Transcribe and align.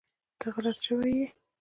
ته 0.39 0.47
غلط 0.55 0.77
شوی 0.85 1.11
ېي 1.19 1.25